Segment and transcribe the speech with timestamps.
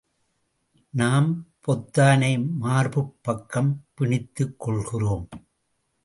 [0.89, 1.47] நாம்
[1.67, 2.31] பொத்தானை
[2.61, 5.29] மார்புப் பக்கம் பிணித்துக் கொள்கிறோம்.